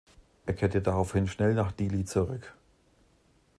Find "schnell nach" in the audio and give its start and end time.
1.27-1.71